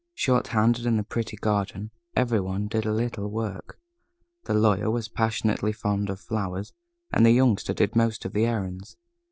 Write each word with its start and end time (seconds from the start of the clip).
Short 0.15 0.47
handed 0.47 0.87
in 0.87 0.97
the 0.97 1.03
pretty 1.03 1.37
garden, 1.37 1.91
every 2.15 2.39
one 2.39 2.67
did 2.67 2.87
a 2.87 2.91
little 2.91 3.27
work. 3.29 3.77
The 4.45 4.55
Lawyer 4.55 4.89
was 4.89 5.07
passionately 5.07 5.71
fond 5.73 6.09
of 6.09 6.19
flowers, 6.19 6.73
and 7.13 7.23
the 7.23 7.29
Youngster 7.29 7.75
did 7.75 7.95
most 7.95 8.25
of 8.25 8.33
the 8.33 8.47
errands. 8.47 8.97